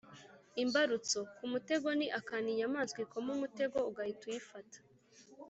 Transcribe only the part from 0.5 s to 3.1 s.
imbarutso: ku mutego ni akantu inyamaswa